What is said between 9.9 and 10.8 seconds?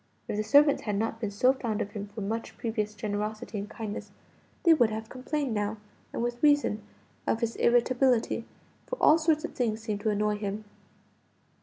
to annoy him.